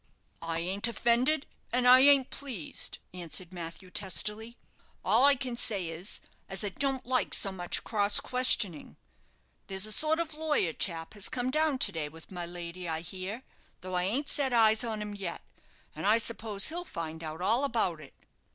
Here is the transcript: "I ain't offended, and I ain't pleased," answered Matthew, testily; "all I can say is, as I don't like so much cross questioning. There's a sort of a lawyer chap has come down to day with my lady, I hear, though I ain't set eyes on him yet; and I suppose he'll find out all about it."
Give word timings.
"I 0.41 0.57
ain't 0.61 0.87
offended, 0.87 1.45
and 1.71 1.87
I 1.87 1.99
ain't 1.99 2.31
pleased," 2.31 2.97
answered 3.13 3.53
Matthew, 3.53 3.91
testily; 3.91 4.57
"all 5.05 5.25
I 5.25 5.35
can 5.35 5.55
say 5.55 5.89
is, 5.89 6.21
as 6.49 6.63
I 6.63 6.69
don't 6.69 7.05
like 7.05 7.35
so 7.35 7.51
much 7.51 7.83
cross 7.83 8.19
questioning. 8.19 8.97
There's 9.67 9.85
a 9.85 9.91
sort 9.91 10.17
of 10.19 10.33
a 10.33 10.39
lawyer 10.39 10.73
chap 10.73 11.13
has 11.13 11.29
come 11.29 11.51
down 11.51 11.77
to 11.77 11.91
day 11.91 12.09
with 12.09 12.31
my 12.31 12.47
lady, 12.47 12.89
I 12.89 13.01
hear, 13.01 13.43
though 13.81 13.93
I 13.93 14.01
ain't 14.05 14.27
set 14.27 14.53
eyes 14.53 14.83
on 14.83 15.03
him 15.03 15.13
yet; 15.13 15.43
and 15.95 16.07
I 16.07 16.17
suppose 16.17 16.69
he'll 16.69 16.83
find 16.83 17.23
out 17.23 17.39
all 17.39 17.63
about 17.63 18.01
it." 18.01 18.15